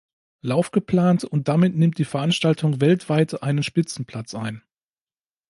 [0.41, 4.63] Lauf geplant, und damit nimmt die Veranstaltung weltweit einen Spitzenplatz ein.